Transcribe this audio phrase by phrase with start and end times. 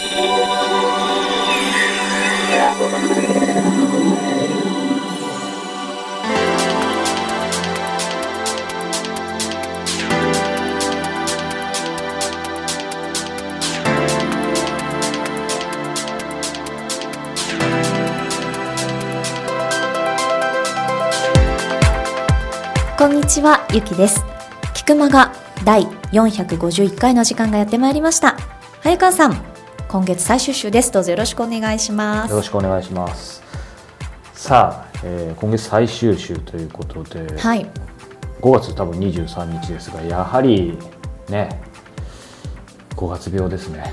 [0.00, 0.06] こ
[23.06, 24.24] んにちは、ゆきです。
[24.72, 28.38] 菊間が第451回の時間がやってまいりました。
[28.80, 29.49] 早川さん、
[29.90, 30.92] 今月最終週です。
[30.92, 32.30] どうぞよろしくお願いします。
[32.30, 33.42] よろしくお願いします。
[34.34, 37.66] さあ、えー今月最終週ということで、はい。
[38.40, 40.78] 5月多分23日ですが、やはり
[41.28, 41.60] ね、
[42.94, 43.92] 5月病ですね。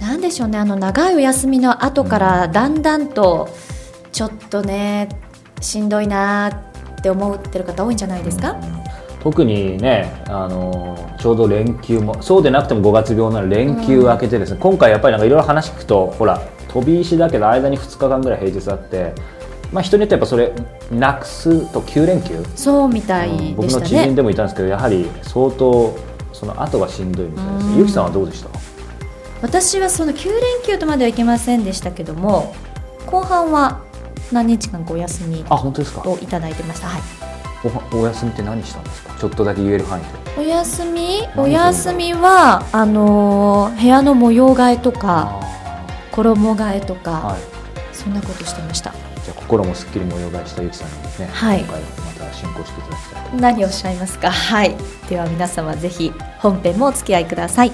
[0.00, 3.48] なんでしょうね、あの長いお休みの後からだんだんと、
[4.10, 5.08] ちょっとね、
[5.60, 8.75] しんどいなーって思ってる方多いんじゃないですか、うん
[9.26, 19.12] 特にね、あのーちょうど連休もそうでなくても5月病なら連休明けてですね、今回やっぱりなんかいろいろ話聞くとほら飛び石だけど間に2日間ぐらい平日あって、
[19.72, 20.52] まあ、人によってやっぱそれ
[20.92, 23.84] なくすと9連休、そうみたい僕でしたね。
[23.84, 25.98] の知人でもいたんですけどやはり相当
[26.32, 27.72] その後がしんどいみたいですうん。
[27.72, 28.50] ねゆきさんはどうでした？
[29.42, 32.54] 私はその9連休とまではいけませんでしたけども、
[33.06, 33.82] 後半は
[34.30, 36.08] 何日間かお休みあ本当ですか？
[36.08, 36.86] をいただいてました。
[36.86, 37.00] はい。
[37.92, 39.05] おお休みって何したんですか？
[39.18, 40.08] ちょっとだけ言える範囲で。
[40.38, 41.22] お休み？
[41.34, 45.40] 何お休みはあのー部屋の模様替えとか
[46.12, 47.40] 衣替えとか、はい。
[47.92, 48.92] そんなことしてました。
[49.24, 51.60] じゃあ心もすっきり模様替えしたゆきさんにですね、はい。
[51.60, 51.88] 今回ま
[52.26, 54.30] た進行していただきたいと何をおっしゃいますか？
[54.30, 54.76] はい。
[55.08, 57.72] では皆様ぜひ本編もお付き合いください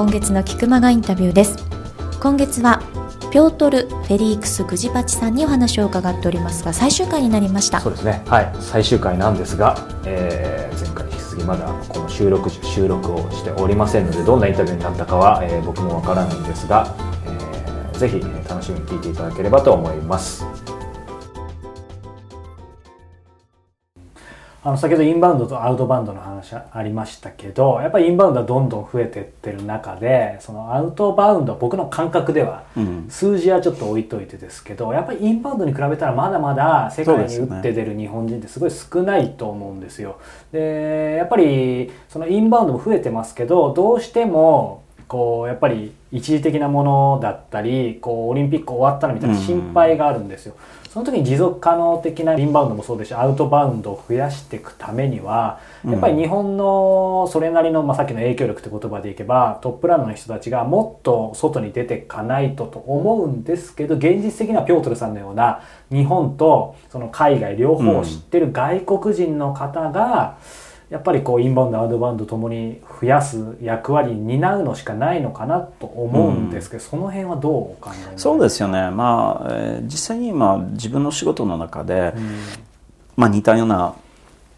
[0.00, 1.58] 今月の菊間がインタビューです。
[2.22, 2.80] 今月は
[3.30, 7.80] ピョートル・フェリークス・グジバチさんにお話を伺っておりますが最終回になりました。
[7.80, 16.96] そうですね、はい、最終回なんですが、えー前回引き続きまだこの収録収録をしておりませんのでどんなインタビューになったかは、えー僕もわからないんですが、
[17.26, 20.46] えーぜひ楽しみに聞いていただければと思います。
[24.62, 40.16] あの先ほどインバウンドとアウトバウンドの話ありましたけどやっぱりインバウンドはどんどん増えていってる中でそのアウトバウンドは僕の感覚ではうん数字はちょっと置いといてですけどやっぱりインバウンドに比べたらまだまだ世界に打って出る日本人ってすごい少ないと思うんですよ。
[40.52, 50.54] でやっぱりそのインバウンドも増えてますけどどうしてもこうやっぱり一時的なものだったりこうオリンピック終わったらみたいな心配があるんですよ。
[50.92, 65.62] その時に持続可能的なインバウンドもそうですしアウトバウンドを増やしていくためにはやっぱり日本のそれなりの、まあ、さっきの影響力って言葉でいけばトップランナーの人たちがもっと外に出ていかないとと思うんですけど現実的にはピョートルさんのような
[65.92, 70.38] 日本とその海外両方を知ってる外国人の方が、
[70.90, 78.30] やっぱりこうインバウンドアウトバウンドともに増やす役割に担うのしかないのかなと思うんですけど、その辺はどうお考えになりますか？
[78.30, 82.12] そうですよね、まあえー実際に今自分の仕事の中で、
[83.16, 83.94] まあ、似たような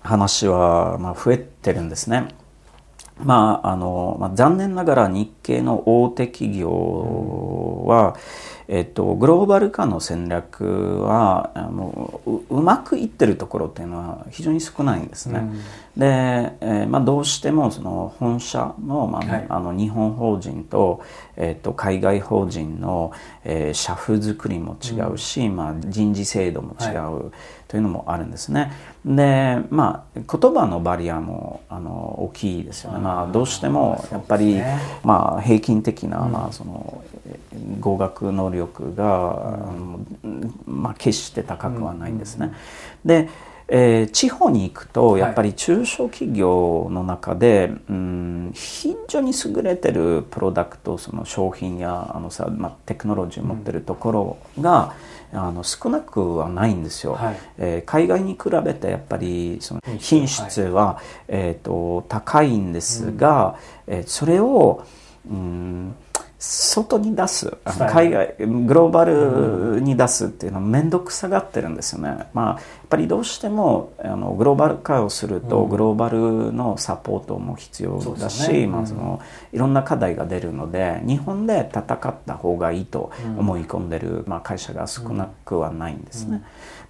[0.02, 2.28] 話は、まあ、増えてるんですね。
[3.22, 8.16] まああのまあ、残念ながら日系の大手企業は、
[8.68, 15.42] えっと、グローバル化の戦略はあのううまくいってるところっていうのは非常に少ないんですね。
[15.96, 16.06] で、
[16.60, 21.02] えーまあ、どうしてもその本社の,、まあはいあの日本法人と,、
[21.36, 23.12] えー、と海外法人の、
[23.44, 26.94] えー社風作りも違うし、まあ、人事制度も違
[27.26, 27.32] う、
[27.68, 28.72] というのもあるんですね。
[29.04, 31.90] で、まあ、言葉のバリアもあの
[32.24, 32.98] 大きいですよね。
[32.98, 37.11] まあ、どうしてもやっぱり、ねまあ、平均的な、まあ、そのえー
[37.80, 40.00] 語学能力が、あの
[40.66, 42.52] まあ、決して高くはないんですね。
[43.04, 43.28] で
[43.74, 54.94] えー地方に行くとやっぱり中小企業の中で、うん、非常に優れてるプロダクトその商品やあのさ、まあ、テクノロジーを持ってるところが、
[55.32, 57.36] あの少なくはないんですよ、はい。
[57.56, 63.56] えー海外に比べてやっぱりその品品質質は、えー、と高いんですが、
[63.86, 64.84] えーそれを、
[65.30, 65.94] うん、
[66.44, 67.56] 外に出す
[67.88, 72.58] 海外グローバルに出すっていうのは面倒くさがってるんですよね、まあ、やっ
[72.88, 75.70] ぱりどうしてもあのグローバル化をすると、うん。
[75.70, 78.64] グローバルのサポートも必要だし、すね。
[78.64, 79.20] うんまあ、その
[79.52, 86.42] いろんな課題が出るので日本で戦った方がいいと思い込んでる、まあ、会社が少なくはないんですね、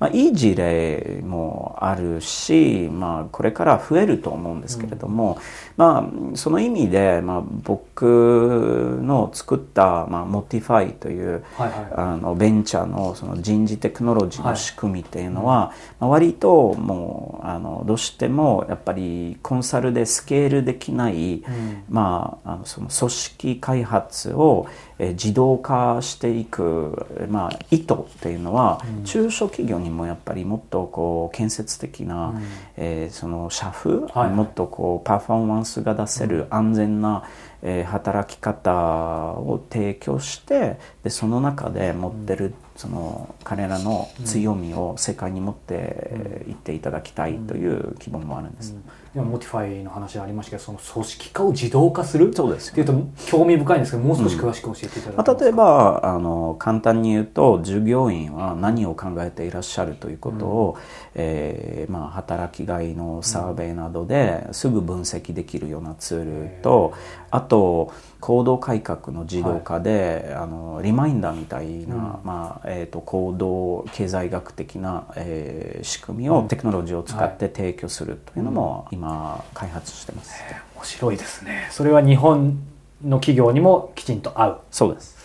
[0.02, 5.38] まあ、いい事例もあるし、まあ、これから増えると思うんですけれども、
[5.76, 24.66] まあ、その意味で、まあ、僕の作った、まあ、 Motify という、はいはい、あのベンチャーのその人事テクノロジーの仕組みっていうのは、はいまあ、割ともうあのどうしてもやっぱりコンサルでスケールできない、うん、まあ、あのその組織開発を
[24.98, 32.42] 自動化していく、まあ、意図っていうのは、うん、中小企業にもやっぱりもっとこう建設的な、うん、
[32.76, 37.24] えー、その社風、はい、もっとこうパフォーマンスが出せる安全な、
[37.62, 48.74] えー、働き方を提供してでその中で持ってる、その彼らの強みを世界に持っていっていただきたいという希望もあるんです。
[49.14, 52.94] 今 Motify の話ありましたけどその組織化を自動化するそうです、っていうと
[53.26, 60.82] 興味深いんですけどもう少し詳しく教えていただけますか、うん、例えばあの簡単に言うと従業員は何を考えていらっしゃるということを、うん、
[61.14, 66.94] えー、まあ、働きがいのサーベイなどですぐ分析できるようなツールと、
[67.30, 80.32] あと行動改革の自動化で、はい、あのリマインダーみたいな、うん、まあえーと、行動経済学的な、えー、仕組みを、テクノロジーを使って提供するというのも、今開発してます、
[80.76, 81.68] 面白いですね。
[81.70, 82.58] それは日本
[83.04, 84.60] の企業にもきちんと合う。
[84.70, 85.16] そうです。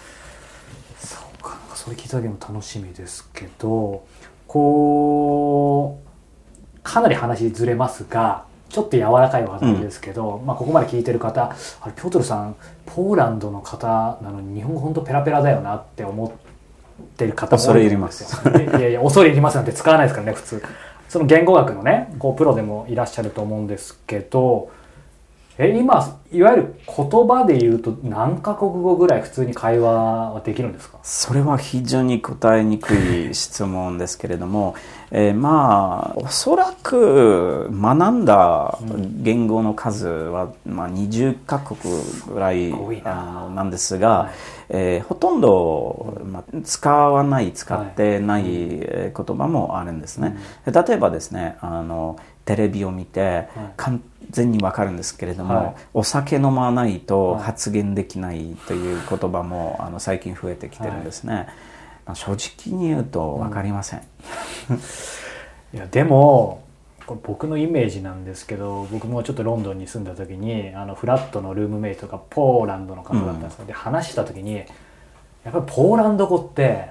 [0.99, 1.57] そうか。
[1.75, 4.05] それ聞いただけも楽しみですけど
[4.47, 12.55] こうかなり話ずれますがちょっと柔らかいお話ですけど、うん、まあ、ここまで聞いてる方あれピョートルさん
[12.85, 16.46] ポーランドの方なのに日本語本当ペラペラだよなって思って
[17.27, 18.79] る方も多いと思うんですよ。
[18.79, 20.63] いやいや恐れ入りますなんて使わないですからね普通。
[21.09, 24.69] その言語学のねこうプロでもいらっしゃると思うんですけど
[25.59, 30.99] え今いわゆる言葉で言うと何カ国語ぐらい普通に会話はできるんですか？
[31.01, 34.75] それは非常に答えにくい質問ですけれども、
[35.09, 38.77] えー、まあおそらく学んだ
[39.23, 41.79] 言語の数は、まあ、20カ国
[42.31, 42.71] ぐらい
[43.03, 44.31] あのなんですが、はい、
[44.69, 50.37] えー、ほとんど、まあ、使わない使ってない言葉もあるんですね。
[50.67, 52.17] 例えばですねあの
[52.47, 54.01] テレビを見て完
[54.31, 61.51] 全にわかるんですけれども、はい、お酒飲まないと発言できないという言葉もあの最近増えてきてるんですね、はい、ま
[62.13, 64.01] あ、正直に言うと分かりません、
[64.69, 64.79] うん、い
[65.73, 66.63] やでも
[67.05, 74.65] これ僕のイメージなんですけど僕もちょっとロンドンに住んだ時にあのフラットのルームメイトがポーランドの方だったんですよ、うん、で話した時にやっ
[75.51, 76.89] ぱりポーランド語って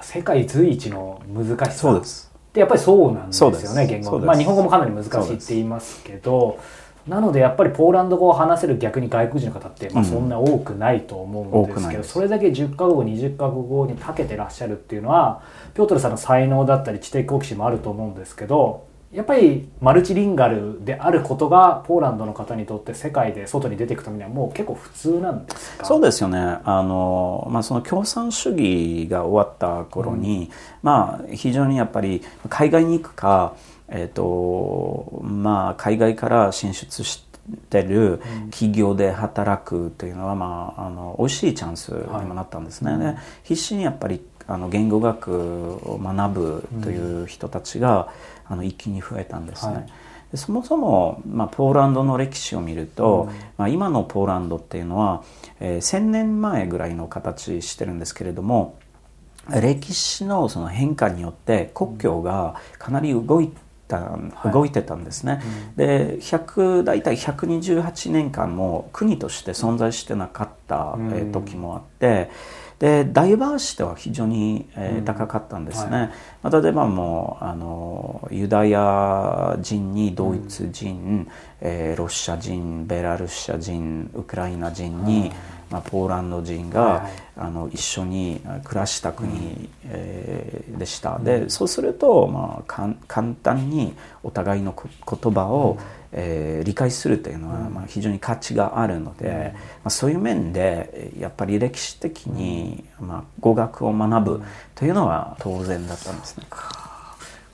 [0.00, 1.80] 世界随一の難しさ。
[1.80, 6.58] そうですでやっぱりそうなんですよね言語まあ日本語もかなり難しいって言いますけど
[7.08, 15.42] なのでやっぱりポーランド語を話せる逆に外国人の方って、まあ、そんな多くないと思うんですけど、うん、それだけ10カ国語20カ国語に長けてらっしゃるっていうのは
[15.74, 25.86] ピョートルさんの才能だったり知的好奇心もあると思うんですけどやっぱりマルチリンガルであることがポーランドの方にとって世界で外に出ていくためにはもう結構普通なんですか？
[25.86, 26.38] そうですよね。
[26.64, 30.48] あの、まあ、その共産主義が終わった頃に、うん、
[30.82, 33.54] まあ、非常にやっぱり海外に行くか、
[33.88, 37.27] えーとまあ、海外から進出して
[37.82, 42.92] る企業で働くというのは、まあ、あの美味しいチャンスにもなったんですね。
[42.92, 48.08] はい、必死にやっぱりあの言語学を学ぶという人たちが、
[48.46, 49.74] あの一気に増えたんですね。
[49.74, 49.86] はい
[50.30, 55.22] でそもそも、まあ、ポーランドの歴史を見ると、うん、まあ、今のポーランドっていうのは、
[55.58, 58.76] えー、1000年前ぐらいの形してるんですけれども
[59.48, 63.50] 歴史のその変化によって国境がかなり動い
[63.88, 63.98] た、
[64.44, 65.40] うん、動いてたんですね。
[65.42, 72.30] うん、で100大体128年間も国として存在してなかった、えー、時もあって。
[72.78, 76.10] でダイバーシティは非常に、えー、高かったんですね、はい。
[76.44, 81.28] まあ、例えばもうあのユダヤ人にドイツ人、うん、
[81.60, 85.32] えー、ロシア人ベラルーシア人ウクライナ人に、
[85.70, 95.98] まあ、ポーランド人が、はい、あの一緒に暮らした国、うん、えー、でした、でそうすると、まあ、か簡単にお互いの言葉を、うん。
[96.12, 104.42] えー、理解するというのは、まあ、非常に価値があるので、まあ、そういう面でやっぱり歴史的に、まあ、語学を学ぶ
[104.74, 106.46] というのは当然だったんですね。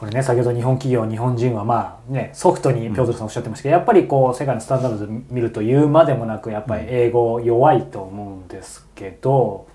[0.04, 9.66] これね先ほど日本企業日本人はまあねソフトにピョートルさんおっしゃってましたけど、やっぱりこう世界のスタンダードで見ると言うまでもなくやっぱり英語弱いと思うんですけど、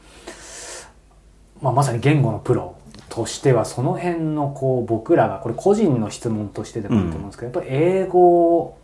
[1.64, 2.78] まあ、まさに言語のプロ
[3.10, 8.78] としてはその辺のこう僕らがこれ個人の質問としてでもいいと思うんですけど、やっぱり英語を、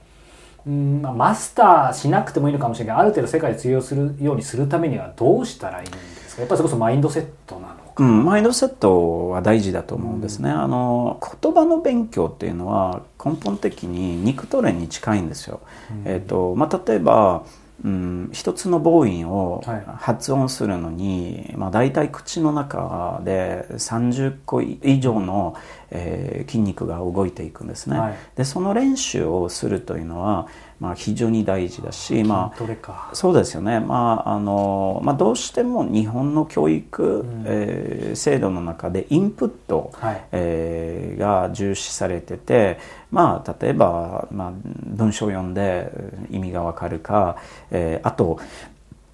[0.66, 5.98] うんまあ、マスターしなくてもいいのかもしれないけどある程度世界で通用するようにするためにはどうしたらいいんで
[6.28, 6.42] すか？
[6.42, 15.62] やっぱりそれこそマインドセットなのうん、マインドセットは大事だと思うんですね、あの言葉の勉強っていうのは根本的に肉トレに近いんですよ、
[16.04, 17.46] えーとまあ、例えば
[17.84, 19.84] うん、一つの母音をはい。
[19.98, 25.56] 発音するのに、まあ、大体口の中で30個以上の、
[25.92, 28.18] えー筋肉が動いていくんですね、はい。
[28.36, 30.48] でその練習をするというのは、
[30.80, 40.24] まあ、非常に大事だし、まあ、どれかそうですよね、まああのまあ、どうしても日本の教育、えー制度の中でインプット、はい。
[40.32, 42.78] えーが重視されてて、
[43.12, 45.90] まあ、例えば、まあ、文章を読んで
[46.30, 47.38] 意味がわかるか、
[47.72, 48.40] えーあと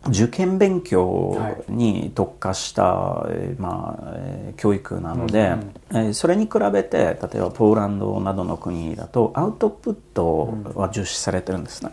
[0.07, 1.37] 受験勉強
[1.69, 5.55] に特化した、えーまあえー教育なので、
[5.91, 11.91] えーそれに比べて例えばポーランドなどの国だとアウトプットは重視されてるんですね。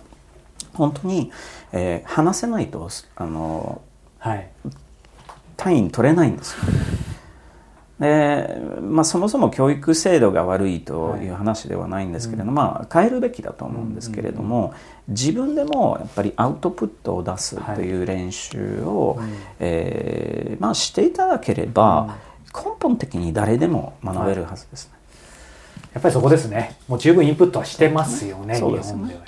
[0.75, 1.31] 本当に、
[1.73, 3.83] えー話せないとあの
[4.19, 4.51] はい
[5.57, 6.59] 単位取れないんですよ。
[8.01, 14.73] でまあ、そもそも教育制度が悪いという話ではないんですけれども、まあ、変えるべきだと思うんですけれども、
[15.09, 19.19] 自分でもやっぱりアウトプットを出すという練習を、
[19.59, 22.17] えーまあ、していただければ、
[22.55, 24.93] 根本的に誰でも学べるはずですね。
[25.95, 26.77] やっぱりそこですね。
[26.87, 28.99] もう十分インプットはしてますよねそうですね。
[28.99, 29.21] 日本では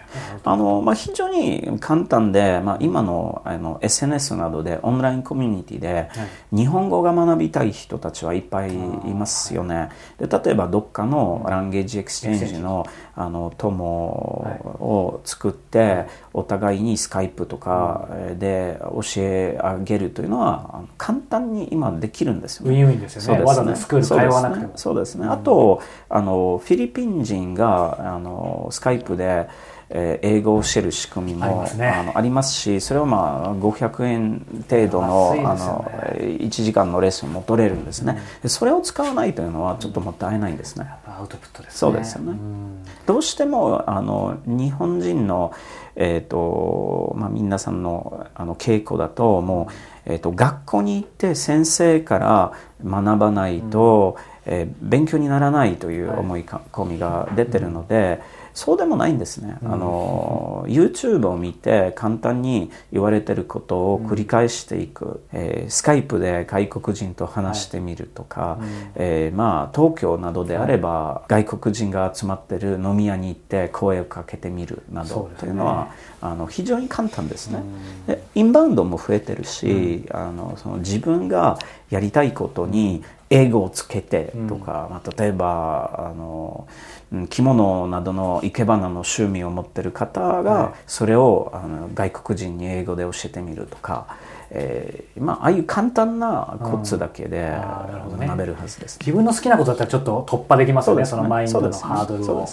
[0.45, 6.09] あのまあ、非常に簡単で、まあ、今のあの SNS などでオンラインコミュニティで
[6.53, 9.91] 日本語が学びたい人たちはいっぱいいますよね。
[10.19, 22.83] で例えばどっかの language exchange のあの友を作ってお互いに Skype とかで教え合えるというのは簡単に今できるんですよね。
[22.83, 23.43] ウィンウィンですよね。
[23.45, 24.73] わざわざスクール通わなくても。
[24.77, 25.27] そうですね。
[25.27, 29.49] あと、あの、フィリピン人が、あの、 Skype で、
[29.91, 31.89] えー英語を教える仕組みもありますね。
[31.89, 40.87] あのありますし、それはまあ500円程度の,、あ安いですよのね1時間のレッスンも取れるんですね、でそれを使わないというのはちょっともったいないんですね。
[41.07, 41.79] アウトプットですね。
[41.79, 42.33] そうですよね。
[42.33, 42.85] ん。
[43.07, 45.53] どうしてもあの日本人の、
[45.97, 49.69] えーとまあ、皆さんのあの傾向だとも
[50.07, 52.53] う、えー、と学校に行って先生から
[52.85, 54.17] 学ばないと、
[54.51, 58.21] えー勉強にならないという思い込みが出てるので、
[58.53, 68.59] そうでもないんですね、あの YouTube を見て簡単に言われてることを繰り返していく、えースカイプで外国人と話してみるとか、
[68.97, 77.63] えーまあ、東京などであれば、外国人が集まってる飲み屋に行って声をかけてみるなどというのはあの非常に簡単ですね。
[78.09, 86.67] でインバウンドも増えてるし、あのその自分がやりたいことに英語をつけてとか、まあ、例えばあの
[87.13, 94.17] うん着物などの生け花の趣味を持ってる方はがそれをあの外国人に英語で教えてみるとか、
[94.51, 97.53] えーまあ、ああいう簡単なコツだけで
[98.19, 98.99] 学べるはずです。
[99.01, 101.23] 自分の好きなことだったらちょっと突破できますよねそね。
[101.23, 102.49] のマインドのハードルを。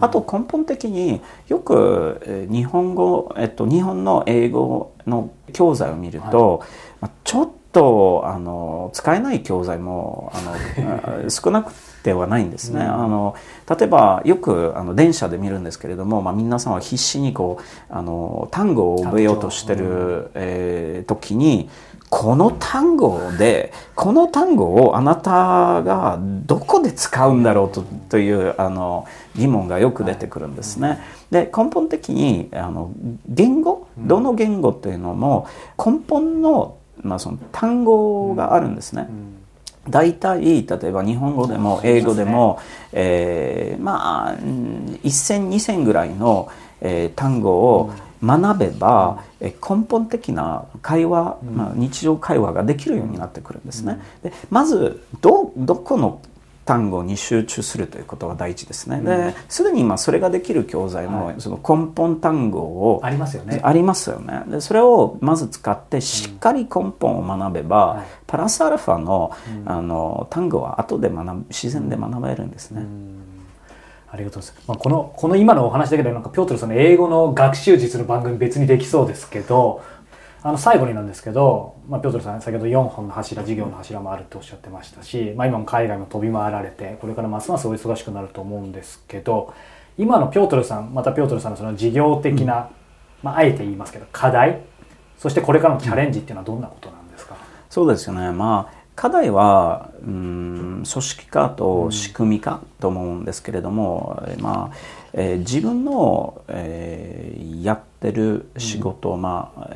[0.00, 6.62] あと根本的によくえー日本語、えっと、日本の英語の教材を見ると、
[7.00, 11.72] まあ、ちょっとあの使えない教材もあのあ 少なく
[12.02, 12.82] てはないんですね。
[12.82, 13.34] あの
[13.68, 21.68] 例えばよくあの電車で見るんですけれども、まあ、皆さんは必死にこうあの単語を覚えようとしてる、えー時に
[22.10, 30.98] この単語でこの単語をあなたがどこで使うんだろうとというあの疑問がよく出てくるんですね。
[31.30, 32.90] で根本的にあの
[33.28, 33.86] 言語？
[33.96, 35.46] どの言語というのも
[35.78, 39.08] 根本の,、まあその単語があるんですね。
[39.88, 42.58] 大体例えば日本語でも英語でも、
[42.92, 46.48] えーまあうん1000、2000ぐらいの、
[46.80, 47.90] えー単語を
[48.22, 54.00] 学べば、えー根本的な会話、まあ、日常会話ができるようになってくるんですね。
[54.22, 56.20] でまずどどこの
[56.70, 59.00] 単語に集中するということが大事ですね。
[59.00, 63.58] ですでに今それができる教材も、その根本単語をありますよね。
[63.64, 64.44] ありますよね。
[64.46, 68.06] でそれをまず使ってしっかり根本を学べば、はい。
[68.24, 69.32] プラスアルファの,、
[69.66, 72.86] あの単語は後で学ぶ自然で学べるんですね、
[74.12, 74.68] ありがとうございます。
[74.68, 79.82] まあ、この、この今のお話だけで、なんか、ピョートルさんの英語の学習術の番組別にできそうですけど、
[80.42, 89.52] あの、最後になんですけど、まあ、ピョートルさん、先ほど4本の柱、事業の柱もあるっておっしゃってましたし、まあ、今も海外も飛び回られて、これからますますお忙しくなると思うんですけど、
[89.98, 92.70] 今のピョートルさん、またピョートルさんのその事業的な、
[93.22, 94.62] まあ、あえて言いますけど、課題、
[95.18, 97.36] そしてこれからのチャレンジっていうのはどんなことなんですか、
[97.68, 98.32] そうですよね。
[98.32, 104.76] まあ課題はうん組織化と仕組み化と思うんですけれども、うん、まあ
[105.12, 109.70] えー、自分の、えー、やってる仕事、うん、まあ、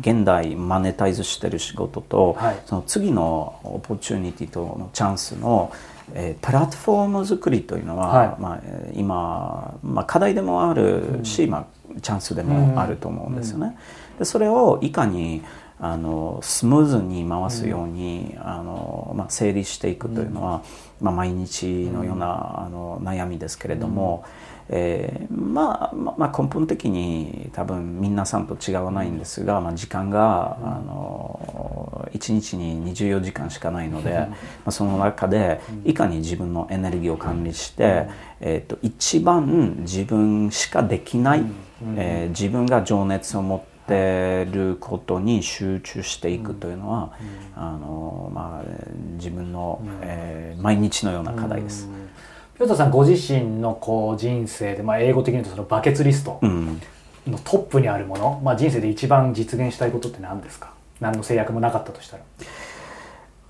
[0.00, 5.72] 現代マネタイズしてる仕事と、はい、その次のオポチュニティとのチャンスの、
[6.14, 8.60] えー、プラットフォーム作りというのは、はい、まあ、
[8.94, 11.66] 今、まあ、課題でもあるし、うん、まあ、
[12.00, 13.76] チャンスでもあると思うんですよね。
[14.18, 15.42] でそれをいかに
[15.82, 20.62] あのスムーズに回すように、うん、あのまあ、整理していくというのは、
[21.00, 34.36] うん、まあ、毎日のような、あの悩みですけれども、うん、えー、まあ、まあ、根本的に多分皆さんと違わないんですが、まあ、時間が、あの1日に24時間しかないので、ま
[34.66, 38.06] あ、その中でいかに自分のエネルギーを管理して、
[38.40, 41.44] えーと、と一番自分しかできない、
[41.96, 47.12] えー、自分が情熱を持ってってることに集中していくというのは、
[47.56, 48.70] うん、あのまあ、
[49.16, 51.88] 自分の、うん、えー、毎日のような課題です。
[51.88, 51.92] ピ
[52.76, 60.72] さんご自身のこう人生で、まあ、英語的に言うとそのバケツリストのトップにあるもの、まあ、人生で一番実現したいことって何ですか？
[61.00, 62.22] 何の制約もなかったとしたら。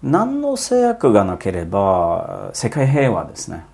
[0.02, 3.64] 何の制約がなければ世界平和ですね。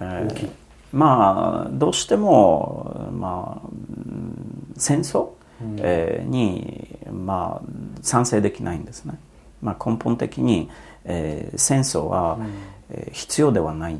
[0.00, 0.50] 大きい。
[0.92, 3.68] まあどうしても、まあ、
[4.76, 5.30] 戦争？
[5.78, 7.68] えー、に、まあ、
[8.02, 9.14] 賛成できないんですね。
[9.62, 10.68] まあ、根本的に、
[11.04, 12.36] えー、戦争は、
[12.90, 13.96] えー、必要ではない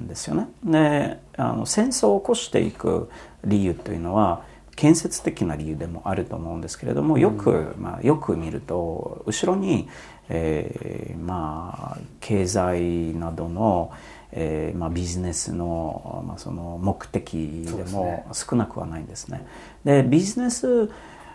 [0.00, 0.48] んですよね。
[0.64, 3.10] であの戦争を起こしていく
[3.44, 4.42] 理由というのは
[4.76, 9.88] 建設的な理由でもあると思うんですけれどもよく、まあ、よく見ると後ろに、
[10.28, 13.92] えー、まあ経済などの、
[14.32, 19.46] えーまあ、ビジネスの,、まあその目的でも少なくはないんですね。
[19.84, 20.90] で、ビジネス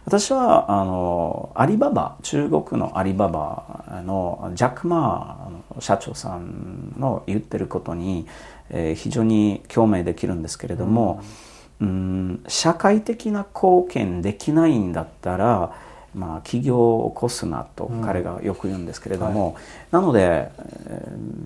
[0.05, 8.27] 私はあのアリババ中国のアリババのジャック・マー社長さんの言ってることに、
[8.69, 11.23] えー、非常に共鳴できるんですけれども、
[11.81, 15.73] うん、うん社会的な貢献できないんだったら
[16.15, 20.49] まあ、起業を起こすなと彼がよく言うんですけれども、うんはい、なので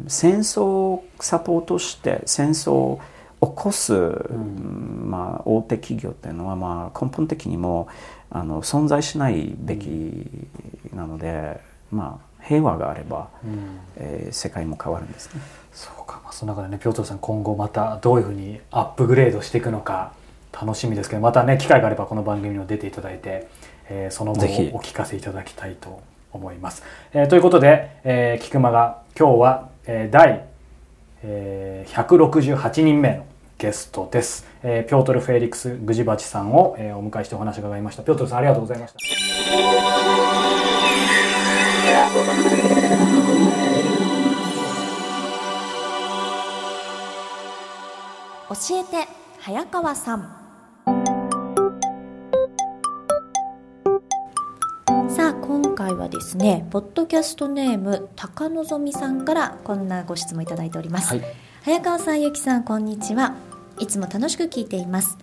[0.07, 3.01] 戦争をサポートして戦争を
[3.41, 7.87] 起こす、うん、まあ、大手企業っていうのは、まあ、根本的にも
[8.29, 10.27] あの存在しないべき
[10.93, 11.59] なので、
[11.91, 15.41] まあ、平和があれば、うん、えー、世界も変わるんですね。
[15.71, 20.13] そうか、まあ、その中でねピョートルさん今後またどういうふうにアップグレードしていくのか
[20.51, 23.47] 楽しみですけどまたね機会があればこの番組にも出ていただいて
[23.89, 26.83] えー、その後お聞かせいただきたいと思います。
[27.11, 30.45] えー、ということで、えー、菊間が今日は、えー、第、
[31.23, 33.25] えー、168人目の
[33.57, 34.47] ゲストです。
[34.63, 38.03] えー、ピョートル・フェリックス・グジバチさんを、えー、お迎えしてお話を伺いました。
[38.03, 38.99] ピョートルさんありがとうございました。
[48.49, 49.07] 教えて
[49.39, 50.38] 早川さん
[55.79, 61.25] 回はですねポッドキャストネーム高望さんからこんなご質問いただいております、はい、
[61.63, 63.37] 早川さんゆきさんこんにちは。
[63.79, 65.17] いつも楽しく聞いています。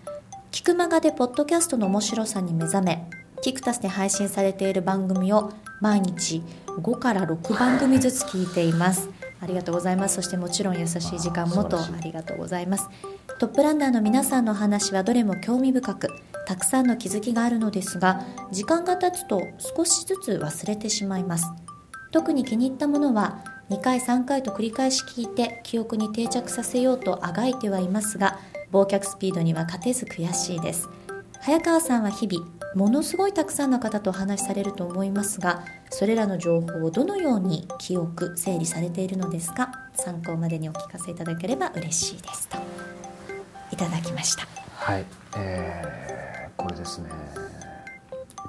[0.50, 3.06] 聞くまがでポッドキャストの面白さに目覚め
[3.42, 10.16] キクタスで配信されている番組を毎日5から6番組ずつ聞いていますありがとうございます。
[10.16, 12.88] そしてもちろん優しい時間もとありがとうございます。
[13.38, 16.08] トップランナーの皆さんの話はどれも興味深く
[16.46, 19.42] たくさんの気づきがあるのですが時間が経つと
[19.76, 21.46] 少しずつ忘れてしまいます。
[22.12, 28.38] 特に気に入ったものは2回3回と繰り返し聞いて記憶に定着させようとあがいてはいますが
[28.72, 30.88] 忘却スピードには勝てず悔しいです
[31.46, 39.70] 早川さんは日々ものすごいたくさんの方とお話しされると思いますがそれらの情報をどのように記憶整理されているのですか？
[39.94, 42.58] 参考までにお聞かせいただければ嬉しいですと。
[43.70, 44.44] いただきました。
[44.74, 45.04] はい、
[45.36, 47.10] えーこれですね。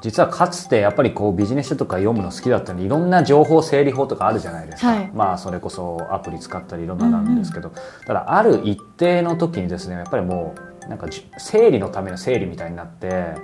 [0.01, 13.35] 実はかつてやっぱりこうビジネス書とか読むの好きだったのにいろんな情報整理法とかあるじゃないですか、はい、まあそれこそアプリ使ったりいろんななんですけど、うんうん、ただある一定の時にですねやっぱりもうなんか整理のための整理みたいになって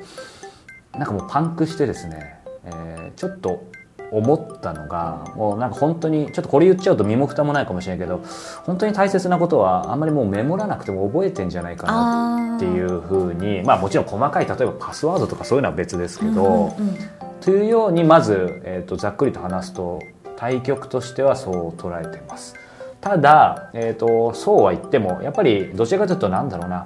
[0.93, 3.65] なんかもうパンクしてですね、えー、ちょっと
[4.13, 8.23] 思ったのがもうなんか本当にちょっとこれ言っちゃうと身も蓋もないかもしれないけど
[8.63, 16.97] 本当に大切なことはあんまりもうメモらなくても覚えてんじゃないかなっていうふうにまあもちろん細かい例えばパスワードとかそういうのは別ですけど、うんうん、
[17.41, 19.99] というようにまず、えーと、ざっくりと話すと
[20.35, 22.55] 対局としてはそう捉えてます。
[23.01, 26.85] ただ、えーとそうは言ってもやっぱりどちらかというとなんだろうな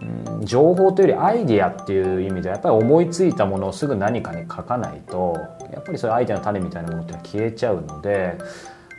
[0.00, 5.36] うん、情報というよりアイディアっていう意味ではやっぱり思いついたものをすぐ何かに書かないと
[5.72, 8.36] やっぱりそういうアイデアの種みたいなものって消えちゃうので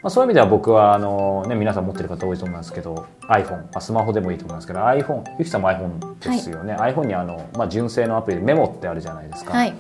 [0.04, 9.74] まあ、そういう意味では僕はあの、ね、皆さん持ってる方多いと思いますけど iPhone、まあ、スマホでもいいと思いますけど iPhone ゆきさんも iPhone ですよね、はい、iPhone にあの、まあ、純正のアプリでメモってあるじゃないですか、はい、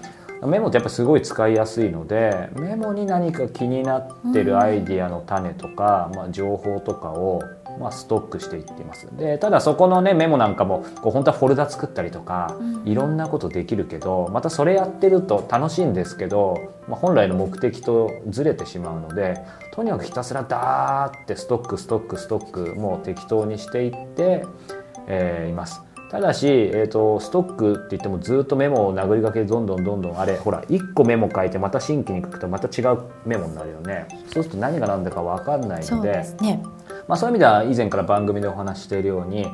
[0.45, 7.41] メモってやっぱりすごい使いやすいのでメモに何か気になってるアイディアの種とか、まあ、情報とかを
[7.79, 9.07] まあ、ストックしていっています。
[9.15, 19.35] でただそこのねメモなんかもこう本当はフォルダ作ったりとか、いろんなことできるけどまたそれやってると楽しいんですけど、まあ、本来の目的とずれてしまうので
[19.71, 24.45] とにかくひたすらダーってストックストックストックもう適当にしていって、
[25.07, 25.81] えー、います。
[26.09, 34.07] ただし、えーと、ストックって言ってもずっとメモを殴りかけどんどんどんどんあれほら1個メモ書いてまた新規に書くとまた違うメモになるよね。
[34.31, 36.63] そうすると何が何だか分かんないので、ね、
[37.07, 39.47] まあ、そういう意味では以前から番組でお話しているように、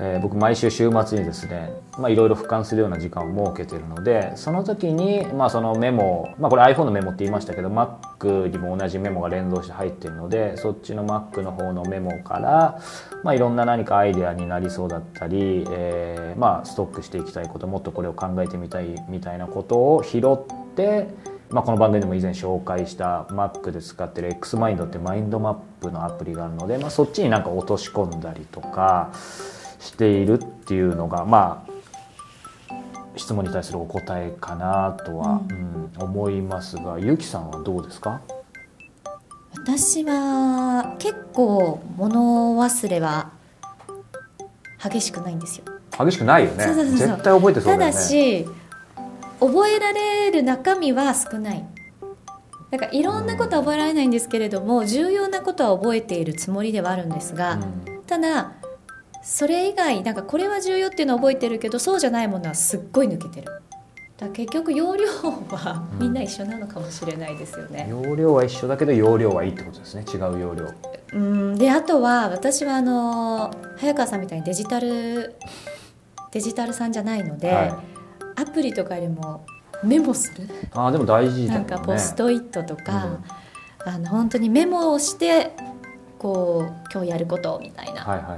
[0.00, 1.70] えー、僕毎週週末にですね
[2.08, 12.80] いろいろ俯瞰するような時間を設けているのでその時に、まあ、そのメモ、まあ、これ iPhone のメモって言いましたけど Mac にも同じメモが連動して入っているのでそっちの Mac の方のメモから、
[13.22, 21.08] まあ、いろんな何かアイデアになりそうだったり、えー、まあ、ストックしていきたいこともっとこれを考えてみたいみたいなことを拾って
[21.52, 29.12] まあ、この番組でも以前紹介した Mac で使ってる XMind ってマインドマップのアプリがあるので、まあ、そっちになんか落とし込んだりとか
[29.78, 31.72] しているっていうのがまあ
[33.16, 38.22] 質問に対するお答えかなとは、うん、うん、思いますがゆきさんはどうですか？
[39.54, 43.30] 私は結構物忘れは
[44.82, 45.64] 激しくないんですよ。
[45.90, 46.64] 激しくないよね。
[46.72, 47.92] 絶対覚えてそうだよね。
[47.92, 48.48] ただし
[49.46, 51.64] 覚えられる中身は少ない。
[52.70, 57.58] だからいろんなことは覚えられないんですけれども重要なことは覚えているつもりではあるんですが、
[58.06, 58.52] ただ
[59.22, 63.52] それ以外なんかこれは重要っていうのは覚えてるけどそうじゃないものはすっごい抜けてる。
[64.16, 70.04] だ結局容量はみんな一緒なのかもしれないですよね、うん、容量は一緒だけど容量はいいってことですね。
[70.08, 70.68] 違う容量。
[71.12, 71.58] うん。
[71.58, 75.34] であとは私はあの早川さんみたいにデジタル
[76.30, 77.91] デジタルさんじゃないので、はい
[78.42, 79.44] アプリとかよりも
[79.82, 80.48] メモする？
[80.72, 83.06] あでも大事だ、ね、なんかポストイットとか、
[83.86, 85.52] うん、あの本当にメモをして
[86.18, 88.36] こう今日やることみたいな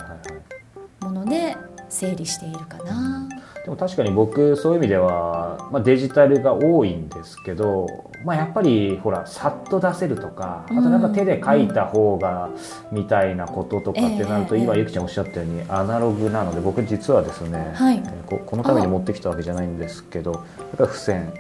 [1.01, 1.57] もので
[1.88, 3.24] 整理しているかな。
[3.64, 7.87] でも確かに僕そういう意味では、まあ、デジタルが多いんですけど、
[8.22, 12.50] まあ、やっぱりほらさっと出せるとかあとなんか手で書いた方が
[12.92, 20.42] みたいなこととかってなると、今ゆきちゃんおっしゃったようにアナログなので僕実はですね、はい、ここのために持ってきたわけじゃないんですけどやっ
[20.77, 21.33] ぱり付箋。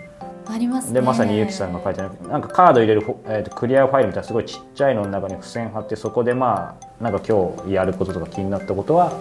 [0.46, 9.18] あります、ね、でまさにゆきさんが書いてあるなんかカード入れる、えーと、クリアファイルみたいなすごいちっちゃいのの中に付箋貼ってそこでまあなんか今日やることとか気になったことは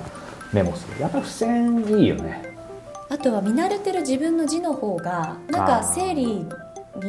[0.51, 1.01] メモする。
[1.01, 2.52] やっぱり付箋いいよね
[3.13, 6.45] あとは見慣れてる自分の字の方がなんか整理に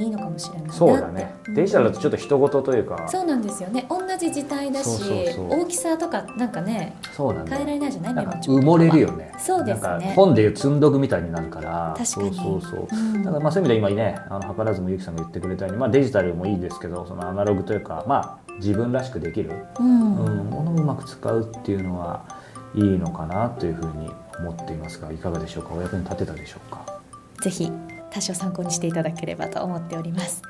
[0.03, 3.07] いいのかもしれないそうだね、うん、デジタルだとちょっと人事というか。
[3.09, 3.87] そうなんですよね。
[3.88, 5.03] 同じ字体だし
[5.38, 8.14] 大きさとかなんかねそうなん変えられないじゃない？
[8.14, 9.33] メモ埋もれるよね。
[9.38, 10.12] そうですね。
[10.14, 12.35] 本でいう積んどくみたいになるから確かに。
[12.35, 14.19] そうそうそう、うん、だからまあそういう意味で今ね。
[14.29, 22.27] あの図らずもゆきさんが言ってくれたように、まあ、デジタルもいいですけどそのアナログというかまあ自分らしくできる、うん、うん、ものをうまく使うっていうのは
[22.74, 25.74] いいのかなというふうに思っていますがいかがでしょうか？
[25.74, 27.00] お役に立てたでしょうか？
[27.40, 27.70] ぜひ
[28.10, 30.42] 多少参考にしていただければと思っております。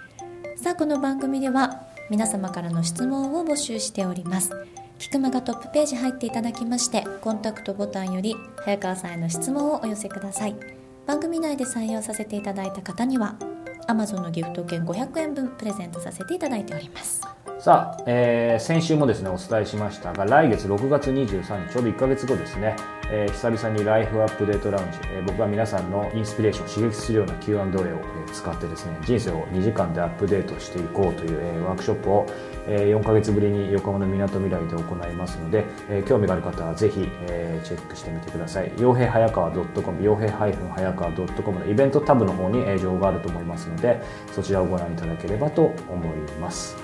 [0.56, 4.50] さあこの番組では皆様からの質問を募集しております。
[4.98, 10.56] キクマがトップページ入っていただきましてコンタクトボタンより早川さんへの質問をお寄せください。
[11.06, 13.36] 番組内で採用させていただいた方には
[13.88, 17.20] Amazon のギフト券500円分プレゼントさせていただいております。
[17.64, 22.76] さあ、えー、先週もですねお伝えしましたが来月6月23日ちょうど1か月後ですね、
[23.10, 32.26] えー、久々にライフアップデートラウンジ、えー、僕が皆さんのインスピレーションを刺激するような Q&A を、え使ってですね人生を2時間でアップデートしていこうという、えー、ワークショップを、
[32.66, 38.70] えー、4か月ぶりに横浜のみなとみらいで行いますので、えー、興味がある方はぜひ、えー、チェックしてみてください。
[38.72, 39.66] 傭兵早川 .com
[40.02, 46.83] 傭兵早川 .com のイベントタブの方に、えー、情報があると思いますのでそちらをご覧いただければと思います。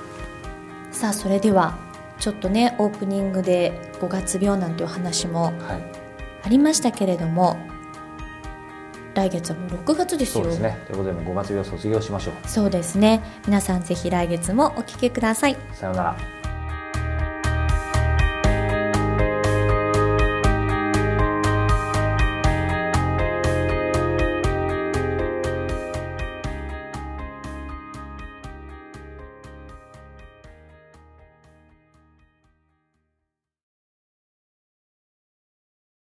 [1.00, 1.78] さあそれでは
[2.18, 5.54] ちょっとねオープニングで5月病なんていう話も
[6.42, 7.56] ありましたけれども、は
[9.24, 10.44] い、来月はもう6月ですよ。
[10.44, 10.78] そうですね。
[10.88, 12.34] ということで5月病卒業しましょう。
[12.46, 13.22] そうですね。
[13.46, 15.56] 皆さんぜひ来月もお聞きください。
[15.72, 16.16] さようなら